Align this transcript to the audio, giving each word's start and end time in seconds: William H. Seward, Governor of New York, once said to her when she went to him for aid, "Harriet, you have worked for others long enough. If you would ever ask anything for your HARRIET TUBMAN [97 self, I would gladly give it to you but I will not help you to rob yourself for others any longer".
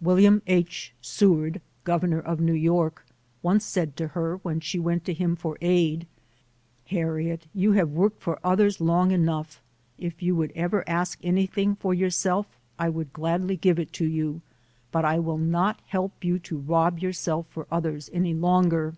William 0.00 0.42
H. 0.48 0.92
Seward, 1.00 1.60
Governor 1.84 2.18
of 2.18 2.40
New 2.40 2.54
York, 2.54 3.06
once 3.40 3.64
said 3.64 3.94
to 3.98 4.08
her 4.08 4.38
when 4.38 4.58
she 4.58 4.80
went 4.80 5.04
to 5.04 5.14
him 5.14 5.36
for 5.36 5.56
aid, 5.60 6.08
"Harriet, 6.86 7.46
you 7.54 7.70
have 7.70 7.90
worked 7.92 8.20
for 8.20 8.40
others 8.42 8.80
long 8.80 9.12
enough. 9.12 9.62
If 9.96 10.24
you 10.24 10.34
would 10.34 10.50
ever 10.56 10.82
ask 10.88 11.20
anything 11.22 11.76
for 11.76 11.94
your 11.94 12.06
HARRIET 12.10 12.18
TUBMAN 12.20 12.34
[97 12.78 12.80
self, 12.80 12.80
I 12.80 12.88
would 12.88 13.12
gladly 13.12 13.56
give 13.56 13.78
it 13.78 13.92
to 13.92 14.06
you 14.06 14.40
but 14.90 15.04
I 15.04 15.20
will 15.20 15.38
not 15.38 15.78
help 15.86 16.24
you 16.24 16.40
to 16.40 16.58
rob 16.58 16.98
yourself 16.98 17.46
for 17.48 17.68
others 17.70 18.10
any 18.12 18.34
longer". 18.34 18.96